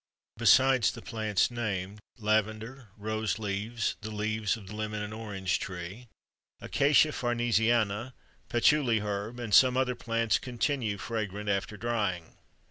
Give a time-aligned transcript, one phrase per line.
[0.37, 6.07] Besides the plants named, lavender, rose leaves, the leaves of the lemon and orange tree,
[6.59, 8.13] Acacia farnesiana,
[8.49, 12.35] patchouly herb, and some other plants continue fragrant after drying.